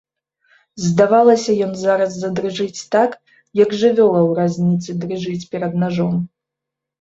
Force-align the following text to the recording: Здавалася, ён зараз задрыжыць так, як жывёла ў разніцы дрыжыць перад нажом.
Здавалася, 0.85 1.51
ён 1.65 1.75
зараз 1.81 2.11
задрыжыць 2.21 2.85
так, 2.95 3.11
як 3.63 3.69
жывёла 3.83 4.19
ў 4.29 4.31
разніцы 4.41 4.89
дрыжыць 5.05 5.49
перад 5.53 5.73
нажом. 5.85 6.19